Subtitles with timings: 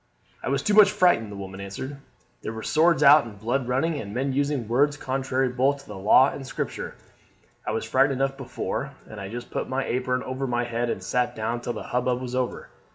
[0.41, 1.97] "I was too much frightened," the woman answered.
[2.41, 5.95] "There were swords out and blood running, and men using words contrary both to the
[5.95, 6.95] law and Scripture.
[7.67, 11.03] I was frighted enough before, and I just put my apron over my head and
[11.03, 12.69] sat down till the hubbub was over.